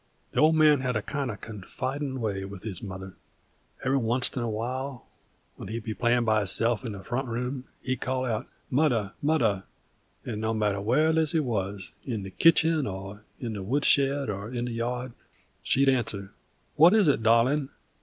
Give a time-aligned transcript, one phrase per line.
[0.31, 3.13] The Old Man had a kind of confidin' way with his mother.
[3.83, 5.05] Every oncet in a while,
[5.57, 9.61] when he'd be playin' by hisself in the front room, he'd call out, "Mudder, mudder;"
[10.25, 14.49] and no matter where Lizzie wuz, in the kitchen, or in the wood shed, or
[14.51, 15.13] in the yard,
[15.61, 16.31] she'd answer:
[16.77, 17.69] "What is it, darlin'?"